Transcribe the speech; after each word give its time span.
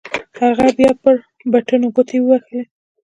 هغه 0.41 0.65
بيا 0.77 0.91
پر 1.01 1.15
بټنو 1.51 1.87
گوټې 1.95 2.19
ووهلې. 2.21 2.61